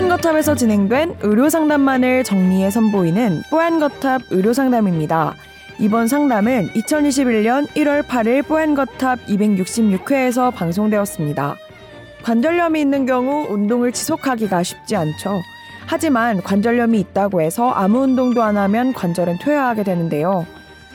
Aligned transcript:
뽀얀거탑에서 0.00 0.54
진행된 0.54 1.16
의료상담만을 1.20 2.24
정리해 2.24 2.70
선보이는 2.70 3.42
뽀얀거탑 3.50 4.22
의료상담입니다. 4.30 5.34
이번 5.78 6.08
상담은 6.08 6.70
2021년 6.70 7.68
1월 7.72 8.02
8일 8.04 8.46
뽀얀거탑 8.46 9.26
266회에서 9.26 10.54
방송되었습니다. 10.54 11.54
관절염이 12.22 12.80
있는 12.80 13.04
경우 13.04 13.46
운동을 13.50 13.92
지속하기가 13.92 14.62
쉽지 14.62 14.96
않죠. 14.96 15.42
하지만 15.84 16.42
관절염이 16.42 16.98
있다고 16.98 17.42
해서 17.42 17.68
아무 17.68 17.98
운동도 17.98 18.42
안 18.42 18.56
하면 18.56 18.94
관절은 18.94 19.36
퇴화하게 19.42 19.82
되는데요. 19.82 20.46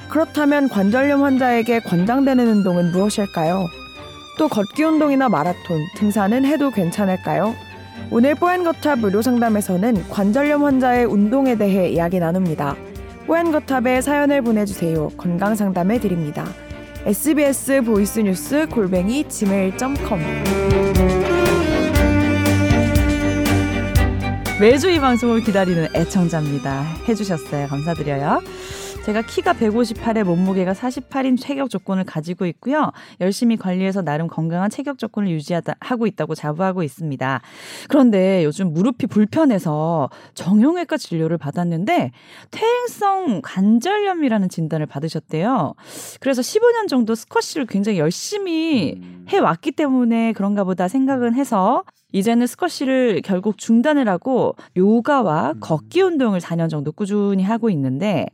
그렇다면 0.09 0.67
관절염 0.67 1.23
환자에게 1.23 1.81
권장되는 1.81 2.47
운동은 2.47 2.91
무엇일까요? 2.91 3.67
또 4.39 4.47
걷기 4.47 4.83
운동이나 4.83 5.29
마라톤, 5.29 5.79
등산은 5.95 6.43
해도 6.45 6.71
괜찮을까요? 6.71 7.53
오늘 8.11 8.35
뽀얀거탑 8.35 8.99
무료 8.99 9.21
상담에서는 9.21 10.07
관절염 10.09 10.63
환자의 10.63 11.05
운동에 11.05 11.55
대해 11.55 11.89
이야기 11.89 12.19
나눕니다. 12.19 12.75
뽀얀거탑에 13.27 14.01
사연을 14.01 14.41
보내주세요. 14.41 15.09
건강 15.17 15.55
상담해 15.55 15.99
드립니다. 15.99 16.45
SBS 17.05 17.81
voice 17.83 18.19
news 18.19 18.67
골뱅이 18.67 19.23
gmail.com 19.27 20.19
매주 24.59 24.89
이 24.89 24.99
방송을 24.99 25.41
기다리는 25.41 25.87
애청자입니다. 25.93 26.83
해주셨어요. 27.09 27.67
감사드려요. 27.67 28.41
제가 29.05 29.21
키가 29.21 29.53
158에 29.53 30.23
몸무게가 30.23 30.73
48인 30.73 31.39
체격 31.39 31.69
조건을 31.69 32.05
가지고 32.05 32.47
있고요. 32.47 32.91
열심히 33.21 33.55
관리해서 33.55 34.01
나름 34.01 34.25
건강한 34.25 34.71
체격 34.71 34.97
조건을 34.97 35.29
유지하고 35.29 36.07
있다고 36.07 36.33
자부하고 36.33 36.81
있습니다. 36.81 37.41
그런데 37.87 38.43
요즘 38.43 38.73
무릎이 38.73 39.05
불편해서 39.05 40.09
정형외과 40.33 40.97
진료를 40.97 41.37
받았는데 41.37 42.13
퇴행성 42.49 43.41
관절염이라는 43.43 44.49
진단을 44.49 44.87
받으셨대요. 44.87 45.75
그래서 46.19 46.41
15년 46.41 46.87
정도 46.87 47.13
스쿼시를 47.13 47.67
굉장히 47.67 47.99
열심히 47.99 48.99
해왔기 49.29 49.73
때문에 49.73 50.33
그런가 50.33 50.63
보다 50.63 50.87
생각은 50.87 51.35
해서 51.35 51.83
이제는 52.15 52.47
스쿼시를 52.47 53.21
결국 53.25 53.57
중단을 53.57 54.07
하고 54.07 54.55
요가와 54.77 55.55
걷기 55.59 56.01
운동을 56.01 56.39
4년 56.39 56.69
정도 56.69 56.93
꾸준히 56.93 57.43
하고 57.43 57.69
있는데 57.69 58.27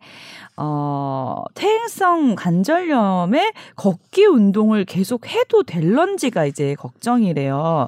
어, 0.55 1.43
퇴행성 1.55 2.35
관절염에 2.35 3.53
걷기 3.75 4.25
운동을 4.25 4.85
계속 4.85 5.27
해도 5.27 5.63
될런지가 5.63 6.45
이제 6.45 6.75
걱정이래요. 6.75 7.87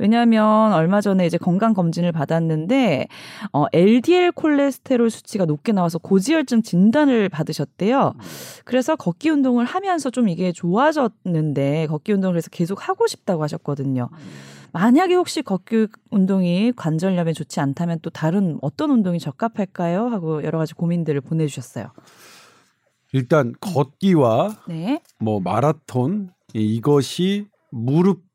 왜냐하면 0.00 0.72
얼마 0.72 1.00
전에 1.00 1.24
이제 1.26 1.38
건강 1.38 1.72
검진을 1.72 2.10
받았는데 2.10 3.06
어, 3.52 3.66
LDL 3.72 4.32
콜레스테롤 4.32 5.08
수치가 5.08 5.44
높게 5.44 5.70
나와서 5.70 5.98
고지혈증 5.98 6.62
진단을 6.62 7.28
받으셨대요. 7.28 8.14
그래서 8.64 8.96
걷기 8.96 9.30
운동을 9.30 9.66
하면서 9.66 10.10
좀 10.10 10.28
이게 10.28 10.50
좋아졌는데 10.50 11.86
걷기 11.86 12.12
운동을 12.12 12.32
그래서 12.32 12.48
계속 12.50 12.88
하고 12.88 13.06
싶다고 13.06 13.44
하셨거든요. 13.44 14.08
만약에 14.72 15.14
혹시 15.14 15.42
걷기 15.42 15.88
운동이 16.10 16.72
관절염에 16.76 17.32
좋지 17.32 17.60
않다면 17.60 18.00
또 18.02 18.10
다른 18.10 18.58
어떤 18.62 18.90
운동이 18.90 19.18
적합할까요? 19.18 20.06
하고 20.06 20.42
여러 20.44 20.58
가지 20.58 20.74
고민들을 20.74 21.20
보내주셨어요. 21.20 21.92
일단 23.12 23.54
걷기와 23.60 24.56
네. 24.68 25.00
뭐 25.18 25.40
마라톤 25.40 26.30
이것이 26.52 27.46
무릎 27.70 28.28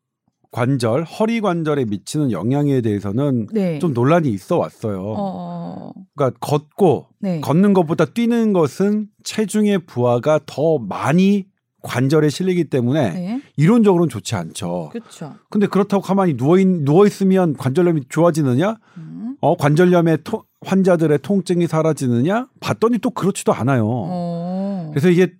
관절, 0.51 1.03
허리 1.03 1.41
관절에 1.41 1.85
미치는 1.85 2.31
영향에 2.31 2.81
대해서는 2.81 3.47
네. 3.51 3.79
좀 3.79 3.93
논란이 3.93 4.29
있어 4.29 4.57
왔어요. 4.57 5.01
어, 5.17 5.91
그러니까 6.15 6.37
걷고 6.39 7.07
네. 7.19 7.41
걷는 7.41 7.73
것보다 7.73 8.05
뛰는 8.05 8.53
것은 8.53 9.07
체중의 9.23 9.79
부하가 9.87 10.39
더 10.45 10.77
많이 10.77 11.47
관절에 11.83 12.29
실리기 12.29 12.65
때문에 12.65 13.09
네. 13.13 13.41
이론적으로는 13.57 14.09
좋지 14.09 14.35
않죠. 14.35 14.89
그렇죠. 14.91 15.35
근데 15.49 15.67
그렇다고 15.67 16.01
가만히 16.01 16.35
누워 16.35 16.57
있, 16.57 16.65
누워 16.65 17.05
있으면 17.05 17.55
관절염이 17.55 18.03
좋아지느냐? 18.09 18.77
음. 18.97 19.35
어, 19.41 19.55
관절염의 19.57 20.19
토, 20.23 20.45
환자들의 20.65 21.19
통증이 21.21 21.67
사라지느냐? 21.67 22.47
봤더니 22.61 22.99
또 22.99 23.09
그렇지도 23.09 23.53
않아요. 23.53 23.85
어. 23.85 24.89
그래서 24.91 25.09
이게 25.09 25.33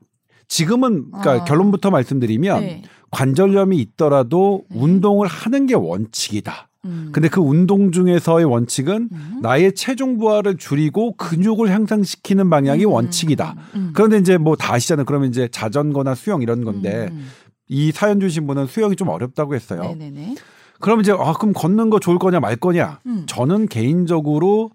지금은 0.49 1.09
그러니까 1.11 1.31
아. 1.31 1.43
결론부터 1.45 1.89
말씀드리면 1.89 2.59
네. 2.59 2.81
관절염이 3.13 3.77
있더라도 3.77 4.63
네. 4.69 4.79
운동을 4.79 5.27
하는 5.27 5.67
게 5.67 5.75
원칙이다. 5.75 6.67
음. 6.85 7.09
근데 7.13 7.29
그 7.29 7.39
운동 7.39 7.91
중에서의 7.91 8.45
원칙은 8.45 9.09
음. 9.11 9.39
나의 9.41 9.73
체중 9.75 10.17
부하를 10.17 10.57
줄이고 10.57 11.15
근육을 11.15 11.69
향상시키는 11.71 12.49
방향이 12.49 12.85
음. 12.85 12.91
원칙이다. 12.91 13.55
음. 13.75 13.91
그런데 13.93 14.17
이제 14.17 14.37
뭐 14.37 14.55
다 14.55 14.73
아시잖아요. 14.73 15.05
그러면 15.05 15.29
이제 15.29 15.47
자전거나 15.49 16.15
수영 16.15 16.41
이런 16.41 16.63
건데 16.65 17.09
음. 17.11 17.27
이 17.69 17.91
사연 17.91 18.19
주신 18.19 18.47
분은 18.47 18.65
수영이 18.65 18.95
좀 18.95 19.07
어렵다고 19.09 19.55
했어요. 19.55 19.81
네네네. 19.83 20.35
그럼 20.81 20.99
이제 20.99 21.13
아 21.13 21.33
그럼 21.33 21.53
걷는 21.53 21.89
거 21.89 21.99
좋을 21.99 22.17
거냐 22.19 22.39
말 22.41 22.55
거냐? 22.57 22.99
음. 23.05 23.23
저는 23.27 23.67
개인적으로 23.67 24.71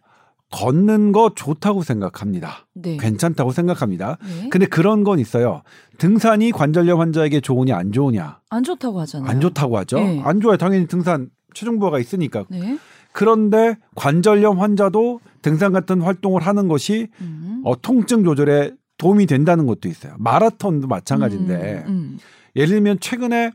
걷는 0.51 1.13
거 1.13 1.33
좋다고 1.35 1.83
생각합니다. 1.83 2.67
네. 2.75 2.97
괜찮다고 2.97 3.53
생각합니다. 3.53 4.17
네. 4.23 4.49
근데 4.49 4.67
그런 4.67 5.05
건 5.05 5.19
있어요. 5.19 5.63
등산이 5.99 6.53
관절염 6.53 7.01
환자에게 7.01 7.41
좋으냐 7.41 7.77
안 7.77 7.93
좋으냐? 7.93 8.41
안 8.49 8.63
좋다고 8.63 9.01
하잖아요. 9.01 9.31
안 9.31 9.41
좋다고 9.41 9.77
하죠. 9.79 9.99
네. 9.99 10.23
안 10.25 10.41
좋아요. 10.41 10.57
당연히 10.57 10.87
등산 10.87 11.29
체중 11.55 11.79
부하가 11.79 11.99
있으니까. 11.99 12.45
네. 12.49 12.79
그런데 13.13 13.77
관절염 13.95 14.61
환자도 14.61 15.21
등산 15.43 15.73
같은 15.73 16.01
활동을 16.01 16.41
하는 16.43 16.69
것이 16.69 17.09
음. 17.21 17.63
어, 17.65 17.79
통증 17.81 18.25
조절에 18.25 18.73
도움이 18.97 19.27
된다는 19.27 19.67
것도 19.67 19.89
있어요. 19.89 20.15
마라톤도 20.19 20.89
마찬가지인데 20.89 21.85
음, 21.87 21.91
음. 21.91 22.19
예를 22.57 22.69
들면 22.69 23.01
최근에 23.01 23.53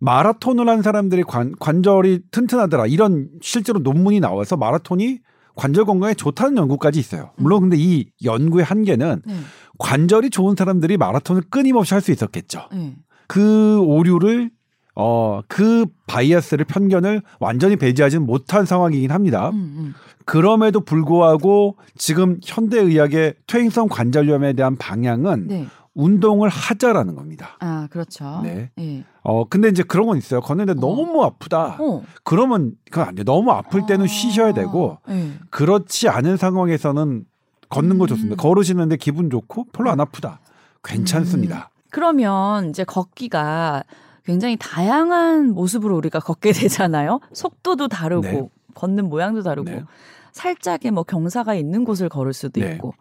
마라톤을 0.00 0.68
한 0.68 0.82
사람들이 0.82 1.22
관, 1.22 1.54
관절이 1.58 2.22
튼튼하더라 2.30 2.86
이런 2.86 3.28
실제로 3.42 3.78
논문이 3.80 4.20
나와서 4.20 4.56
마라톤이 4.56 5.20
관절 5.56 5.84
건강에 5.84 6.14
좋다는 6.14 6.56
연구까지 6.56 6.98
있어요. 7.00 7.30
물론 7.36 7.62
근데 7.62 7.76
이 7.78 8.06
연구의 8.24 8.64
한계는 8.64 9.22
네. 9.26 9.34
관절이 9.78 10.30
좋은 10.30 10.56
사람들이 10.56 10.96
마라톤을 10.96 11.42
끊임없이 11.50 11.94
할 11.94 12.00
수 12.02 12.12
있었겠죠. 12.12 12.68
네. 12.72 12.96
그 13.26 13.80
오류를 13.80 14.50
어 14.94 15.42
그 15.48 15.86
바이어스를 16.06 16.64
편견을 16.64 17.22
완전히 17.38 17.76
배제하지는 17.76 18.26
못한 18.26 18.66
상황이긴 18.66 19.10
합니다. 19.12 19.50
음, 19.50 19.54
음. 19.54 19.94
그럼에도 20.24 20.80
불구하고 20.80 21.76
지금 21.96 22.38
현대 22.44 22.78
의학의 22.78 23.34
퇴행성 23.46 23.88
관절염에 23.88 24.52
대한 24.54 24.76
방향은 24.76 25.46
네. 25.48 25.66
운동을 25.94 26.48
하자라는 26.48 27.14
겁니다. 27.14 27.56
아 27.60 27.88
그렇죠. 27.90 28.40
네. 28.42 28.70
네. 28.76 29.04
어 29.22 29.44
근데 29.44 29.68
이제 29.68 29.82
그런 29.82 30.06
건 30.06 30.16
있어요. 30.16 30.40
걷는데 30.40 30.74
너무 30.74 31.22
아프다. 31.24 31.76
어. 31.80 32.02
그러면 32.22 32.72
그건 32.90 33.08
안 33.08 33.14
돼. 33.14 33.24
너무 33.24 33.50
아플 33.50 33.86
때는 33.86 34.04
아. 34.04 34.08
쉬셔야 34.08 34.52
되고 34.52 34.98
네. 35.08 35.32
그렇지 35.50 36.08
않은 36.08 36.36
상황에서는 36.36 37.24
걷는 37.68 37.98
거 37.98 38.04
음. 38.04 38.08
좋습니다. 38.08 38.36
걸으시는데 38.36 38.96
기분 38.96 39.30
좋고 39.30 39.66
별로 39.72 39.90
안 39.90 40.00
아프다. 40.00 40.40
괜찮습니다. 40.84 41.70
그러면 41.90 42.70
이제 42.70 42.84
걷기가 42.84 43.82
굉장히 44.24 44.56
다양한 44.58 45.50
모습으로 45.50 45.96
우리가 45.96 46.20
걷게 46.20 46.52
되잖아요. 46.52 47.20
속도도 47.32 47.88
다르고 47.88 48.22
네. 48.22 48.48
걷는 48.74 49.08
모양도 49.08 49.42
다르고 49.42 49.70
네. 49.70 49.84
살짝의 50.32 50.92
뭐 50.92 51.02
경사가 51.02 51.54
있는 51.54 51.84
곳을 51.84 52.08
걸을 52.08 52.32
수도 52.32 52.60
네. 52.60 52.74
있고. 52.74 52.94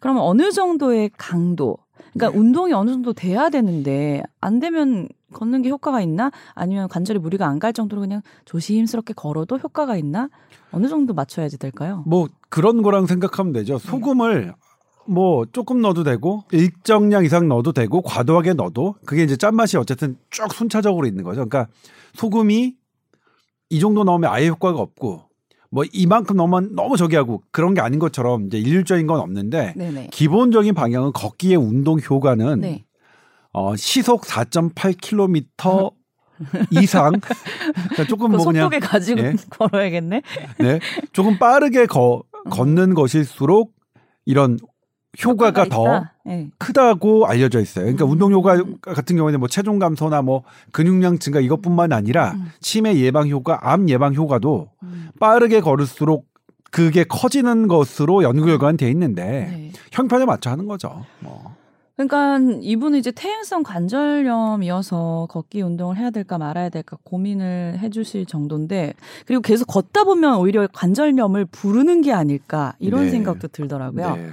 그러면 0.00 0.22
어느 0.22 0.50
정도의 0.50 1.10
강도, 1.16 1.78
그러니까 2.12 2.30
네. 2.30 2.38
운동이 2.38 2.72
어느 2.72 2.90
정도 2.90 3.12
돼야 3.12 3.50
되는데 3.50 4.22
안 4.40 4.60
되면 4.60 5.08
걷는 5.32 5.62
게 5.62 5.68
효과가 5.70 6.00
있나? 6.00 6.30
아니면 6.54 6.88
관절에 6.88 7.18
무리가 7.18 7.46
안 7.48 7.58
갈 7.58 7.72
정도로 7.72 8.00
그냥 8.02 8.22
조심스럽게 8.44 9.14
걸어도 9.14 9.58
효과가 9.58 9.96
있나? 9.96 10.28
어느 10.70 10.88
정도 10.88 11.14
맞춰야지 11.14 11.58
될까요? 11.58 12.04
뭐 12.06 12.28
그런 12.50 12.82
거랑 12.82 13.06
생각하면 13.06 13.52
되죠. 13.52 13.78
소금을 13.78 14.54
뭐 15.06 15.44
조금 15.52 15.80
넣어도 15.82 16.02
되고 16.04 16.44
일정량 16.52 17.24
이상 17.24 17.48
넣어도 17.48 17.72
되고 17.72 18.00
과도하게 18.02 18.54
넣어도 18.54 18.94
그게 19.04 19.22
이제 19.24 19.36
짠맛이 19.36 19.76
어쨌든 19.76 20.16
쭉 20.30 20.52
순차적으로 20.52 21.06
있는 21.06 21.24
거죠. 21.24 21.46
그러니까 21.46 21.66
소금이 22.14 22.74
이 23.70 23.80
정도 23.80 24.04
넣으면 24.04 24.30
아예 24.32 24.48
효과가 24.48 24.78
없고 24.78 25.22
뭐 25.74 25.82
이만큼 25.92 26.36
넣으면 26.36 26.76
너무 26.76 26.96
저기 26.96 27.16
하고 27.16 27.42
그런 27.50 27.74
게 27.74 27.80
아닌 27.80 27.98
것처럼 27.98 28.46
이제 28.46 28.58
일률적인 28.58 29.08
건 29.08 29.18
없는데 29.18 29.74
네네. 29.76 30.10
기본적인 30.12 30.72
방향은 30.72 31.10
걷기의 31.12 31.56
운동 31.56 31.98
효과는 31.98 32.60
네. 32.60 32.84
어, 33.52 33.74
시속 33.74 34.22
4.8km 34.22 35.92
이상 36.70 37.14
그러니까 37.72 38.04
조금 38.08 38.30
그뭐 38.30 38.44
그냥 38.44 38.66
속도계 38.66 38.78
가지고 38.78 39.20
예. 39.22 39.34
걸어야겠네. 39.50 40.22
네. 40.60 40.78
조금 41.12 41.40
빠르게 41.40 41.86
거, 41.86 42.22
걷는 42.50 42.94
것일수록 42.94 43.72
이런 44.26 44.58
효과가 45.24 45.64
더. 45.66 46.04
네. 46.24 46.50
크다고 46.58 47.26
알려져 47.26 47.60
있어요. 47.60 47.84
그러니까 47.84 48.04
음. 48.04 48.10
운동 48.12 48.32
효과 48.32 48.62
같은 48.80 49.16
경우에는 49.16 49.40
뭐 49.40 49.48
체중 49.48 49.78
감소나 49.78 50.22
뭐 50.22 50.42
근육량 50.72 51.18
증가 51.18 51.40
이것뿐만 51.40 51.92
아니라 51.92 52.32
음. 52.32 52.50
치매 52.60 52.96
예방 52.96 53.28
효과, 53.28 53.58
암 53.62 53.88
예방 53.88 54.14
효과도 54.14 54.68
음. 54.70 54.73
빠르게 55.20 55.60
걸을수록 55.60 56.26
그게 56.70 57.04
커지는 57.04 57.68
것으로 57.68 58.22
연구 58.24 58.46
결과는 58.46 58.76
돼 58.76 58.90
있는데 58.90 59.22
네. 59.24 59.72
형편에 59.92 60.24
맞춰 60.24 60.50
하는 60.50 60.66
거죠. 60.66 61.04
뭐. 61.20 61.54
그러니까 61.96 62.38
이분은 62.60 62.98
이제 62.98 63.12
퇴행성 63.12 63.62
관절염이어서 63.62 65.28
걷기 65.30 65.62
운동을 65.62 65.96
해야 65.96 66.10
될까 66.10 66.38
말아야 66.38 66.68
될까 66.68 66.98
고민을 67.04 67.78
해주실 67.78 68.26
정도인데 68.26 68.94
그리고 69.26 69.40
계속 69.40 69.66
걷다 69.66 70.02
보면 70.02 70.38
오히려 70.38 70.66
관절염을 70.72 71.44
부르는 71.46 72.00
게 72.00 72.12
아닐까 72.12 72.74
이런 72.80 73.04
네. 73.04 73.10
생각도 73.10 73.46
들더라고요. 73.48 74.16
네. 74.16 74.30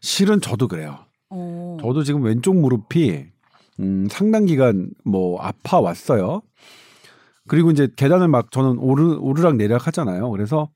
실은 0.00 0.40
저도 0.40 0.68
그래요. 0.68 0.98
어. 1.30 1.78
저도 1.80 2.04
지금 2.04 2.22
왼쪽 2.22 2.54
무릎이 2.54 3.26
음, 3.80 4.06
상당 4.08 4.44
기간 4.46 4.90
뭐 5.04 5.40
아파 5.40 5.80
왔어요. 5.80 6.42
그리고 7.46 7.70
이제 7.70 7.88
계단을 7.96 8.28
막 8.28 8.50
저는 8.50 8.78
오르 8.78 9.16
오르락 9.18 9.56
내리락 9.56 9.86
하잖아요. 9.86 10.30
그래서 10.30 10.68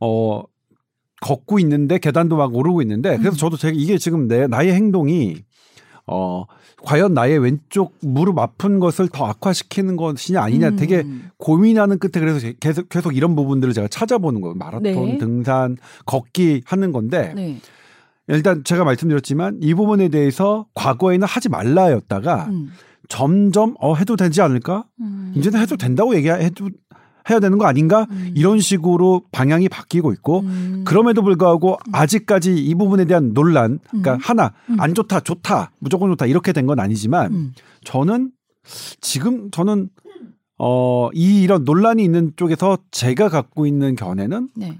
어 0.00 0.42
걷고 1.20 1.58
있는데 1.60 1.98
계단도 1.98 2.36
막 2.36 2.54
오르고 2.54 2.82
있는데 2.82 3.16
그래서 3.16 3.36
음. 3.36 3.38
저도 3.38 3.56
제가 3.56 3.72
이게 3.76 3.98
지금 3.98 4.28
내 4.28 4.46
나의 4.46 4.72
행동이 4.72 5.36
어 6.06 6.44
과연 6.84 7.14
나의 7.14 7.38
왼쪽 7.38 7.94
무릎 8.02 8.38
아픈 8.38 8.78
것을 8.78 9.08
더 9.08 9.24
악화시키는 9.26 9.96
것이냐 9.96 10.42
아니냐 10.42 10.68
음. 10.70 10.76
되게 10.76 11.04
고민하는 11.38 11.98
끝에 11.98 12.20
그래서 12.20 12.38
제- 12.40 12.54
계속 12.60 12.88
계속 12.90 13.16
이런 13.16 13.34
부분들을 13.34 13.72
제가 13.72 13.88
찾아보는 13.88 14.42
거예요. 14.42 14.54
마라톤, 14.54 14.82
네. 14.82 15.18
등산, 15.18 15.76
걷기 16.04 16.62
하는 16.66 16.92
건데 16.92 17.32
네. 17.34 17.58
일단 18.28 18.64
제가 18.64 18.84
말씀드렸지만 18.84 19.58
이 19.62 19.72
부분에 19.74 20.08
대해서 20.08 20.66
과거에는 20.74 21.26
하지 21.26 21.48
말라였다가 21.48 22.46
음. 22.50 22.70
점점 23.08 23.74
어 23.80 23.94
해도 23.94 24.16
되지 24.16 24.42
않을까? 24.42 24.84
음. 25.00 25.13
이제는 25.34 25.60
해도 25.60 25.76
된다고 25.76 26.14
얘기해도 26.14 26.68
해야 27.30 27.40
되는 27.40 27.56
거 27.56 27.64
아닌가? 27.66 28.06
음. 28.10 28.32
이런 28.36 28.60
식으로 28.60 29.22
방향이 29.32 29.68
바뀌고 29.70 30.12
있고 30.12 30.40
음. 30.40 30.82
그럼에도 30.86 31.22
불구하고 31.22 31.78
아직까지 31.92 32.54
이 32.54 32.74
부분에 32.74 33.06
대한 33.06 33.32
논란, 33.32 33.78
그러니까 33.88 34.14
음. 34.14 34.18
하나 34.22 34.52
음. 34.68 34.78
안 34.78 34.94
좋다, 34.94 35.20
좋다, 35.20 35.70
무조건 35.78 36.10
좋다 36.10 36.26
이렇게 36.26 36.52
된 36.52 36.66
건 36.66 36.80
아니지만 36.80 37.32
음. 37.32 37.52
저는 37.84 38.30
지금 39.00 39.50
저는 39.50 39.88
어, 40.58 41.08
이 41.14 41.42
이런 41.42 41.64
논란이 41.64 42.04
있는 42.04 42.32
쪽에서 42.36 42.78
제가 42.90 43.28
갖고 43.28 43.66
있는 43.66 43.96
견해는 43.96 44.50
네. 44.56 44.78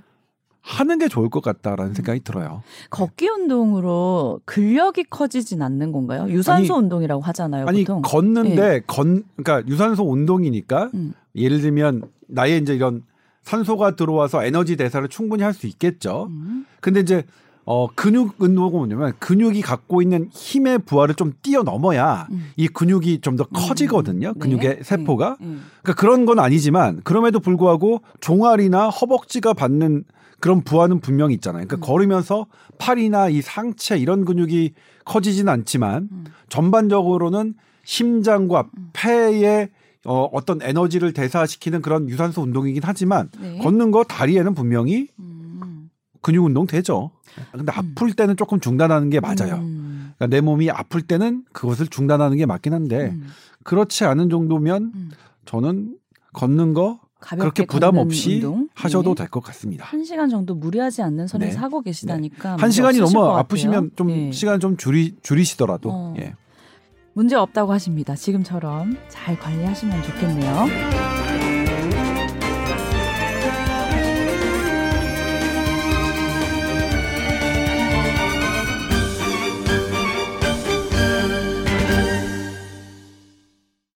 하는 0.67 0.99
게 0.99 1.09
좋을 1.09 1.29
것 1.29 1.43
같다라는 1.43 1.93
음. 1.93 1.95
생각이 1.95 2.21
들어요. 2.21 2.63
걷기 2.89 3.29
운동으로 3.29 4.41
근력이 4.47 5.05
커지진 5.11 5.61
않는 5.61 5.93
건가요? 5.93 6.27
유산소 6.31 6.77
운동이라고 6.77 7.21
하잖아요, 7.21 7.67
아니 7.69 7.81
보통. 7.85 8.01
걷는데 8.03 8.81
건 8.87 9.25
그러니까 9.37 9.69
유산소 9.69 10.11
운동이니까 10.11 10.91
음. 10.95 11.13
예를 11.37 11.61
들면 11.61 12.05
나의 12.29 12.63
이제 12.63 12.75
이런 12.75 13.03
산소가 13.43 13.95
들어와서 13.97 14.43
에너지 14.43 14.77
대사를 14.77 15.07
충분히 15.09 15.43
할 15.43 15.53
수 15.53 15.67
있겠죠. 15.67 16.29
음. 16.31 16.65
근데 16.81 17.01
이제 17.01 17.25
어 17.67 17.87
근육 17.95 18.37
운동은 18.39 18.73
뭐냐면 18.73 19.13
근육이 19.19 19.61
갖고 19.61 20.01
있는 20.01 20.29
힘의 20.33 20.79
부하를 20.81 21.15
좀 21.15 21.33
뛰어넘어야 21.43 22.27
음. 22.31 22.53
이 22.57 22.69
근육이 22.69 23.21
좀 23.21 23.37
더 23.37 23.45
커지거든요. 23.45 24.33
네. 24.33 24.39
근육의 24.39 24.79
세포가. 24.83 25.37
네. 25.41 25.47
네. 25.47 25.57
그러니까 25.83 26.01
그런 26.01 26.25
건 26.25 26.39
아니지만 26.39 27.03
그럼에도 27.05 27.39
불구하고 27.39 28.01
종아리나 28.21 28.89
허벅지가 28.89 29.53
받는 29.53 30.05
그런 30.45 30.61
부하는 30.61 31.01
분명히 31.01 31.33
있잖아요. 31.37 31.67
그러니까 31.67 31.77
음. 31.79 31.89
걸으면서 31.89 32.45
팔이나 32.77 33.31
이 33.31 33.41
상체 33.41 33.97
이런 33.97 34.27
근육이 34.27 34.75
커지진 35.07 35.49
않지만 35.49 36.11
음. 36.13 36.25
전반적으로는 36.51 37.55
심장과 37.83 38.69
음. 38.77 38.91
폐에 38.93 39.71
어, 40.05 40.29
어떤 40.35 40.61
에너지를 40.61 41.15
대사시키는 41.15 41.81
그런 41.81 42.11
유산소 42.11 42.43
운동이긴 42.43 42.83
하지만 42.85 43.31
네. 43.41 43.57
걷는 43.57 43.91
거 43.91 44.05
다리에는 44.05 44.55
분명히 44.55 45.09
음. 45.19 45.89
근육 46.21 46.45
운동 46.45 46.67
되죠. 46.67 47.11
근데 47.51 47.73
아플 47.75 48.13
때는 48.13 48.37
조금 48.37 48.61
중단하는 48.61 49.09
게 49.09 49.21
맞아요. 49.21 49.55
음. 49.55 50.13
그러니까 50.19 50.27
내 50.27 50.43
몸이 50.43 50.71
아플 50.71 51.01
때는 51.01 51.45
그것을 51.55 51.87
중단하는 51.87 52.37
게 52.37 52.45
맞긴 52.45 52.75
한데 52.75 53.13
음. 53.15 53.29
그렇지 53.63 54.05
않은 54.05 54.29
정도면 54.29 54.93
음. 54.95 55.11
저는 55.47 55.97
걷는 56.35 56.75
거 56.75 57.01
그렇게 57.31 57.65
부담 57.67 57.97
없이 57.99 58.37
운동? 58.37 58.69
하셔도 58.75 59.15
네. 59.15 59.23
될것 59.23 59.43
같습니다. 59.45 59.85
한 59.85 60.05
시간 60.05 60.29
정도 60.29 60.55
무리하지 60.55 61.03
않는 61.03 61.27
선에서 61.27 61.55
네. 61.55 61.61
하고 61.61 61.81
계시다니까 61.81 62.51
한 62.51 62.59
문제 62.61 62.73
시간이 62.73 62.99
너무. 62.99 63.25
아프시면 63.25 63.91
좀 63.97 64.09
네. 64.09 64.33
시간 64.33 64.61
좀 64.61 64.77
줄이 64.77 65.15
줄이시더라도 65.23 65.91
어. 65.91 66.15
예. 66.19 66.35
문제 67.15 67.37
없다고 67.37 67.73
하십니다. 67.73 68.15
지금처럼 68.17 68.97
잘 69.09 69.39
관리하시면 69.39 70.03
좋겠네요. 70.03 70.67